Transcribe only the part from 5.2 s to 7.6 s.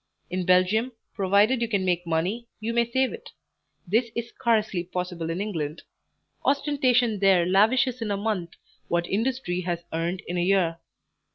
in England; ostentation there